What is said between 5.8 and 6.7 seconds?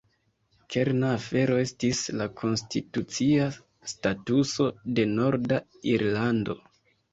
Irlando.